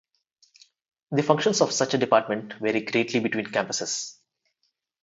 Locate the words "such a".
1.71-1.97